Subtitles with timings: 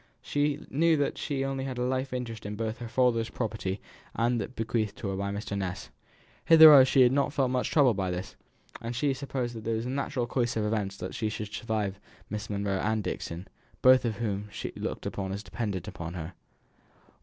[0.23, 3.79] She knew that she had only a life interest both in her father's property
[4.15, 5.55] and in that bequeathed to her by Mr.
[5.55, 5.91] Ness.
[6.45, 8.35] Hitherto she had not felt much troubled by this,
[8.81, 11.99] as she had supposed that in the natural course of events she should survive
[12.31, 13.47] Miss Monro and Dixon,
[13.83, 16.33] both of whom she looked upon as dependent upon her.